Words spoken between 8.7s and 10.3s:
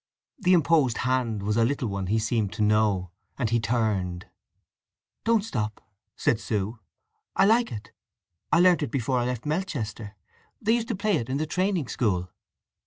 it before I left Melchester.